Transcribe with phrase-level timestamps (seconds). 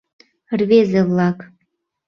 [0.59, 1.39] —Рвезе-влак!